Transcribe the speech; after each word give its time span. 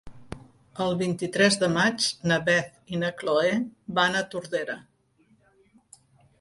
El 0.85 0.95
vint-i-tres 1.01 1.57
de 1.63 1.69
maig 1.75 2.07
na 2.31 2.39
Beth 2.49 2.95
i 2.97 3.03
na 3.03 3.13
Chloé 3.21 3.53
van 4.01 4.21
a 4.21 4.27
Tordera. 4.35 4.81